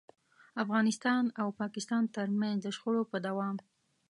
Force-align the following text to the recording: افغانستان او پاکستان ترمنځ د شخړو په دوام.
افغانستان 0.63 1.23
او 1.41 1.47
پاکستان 1.61 2.03
ترمنځ 2.15 2.57
د 2.61 2.67
شخړو 2.75 3.01
په 3.11 3.17
دوام. 3.25 3.55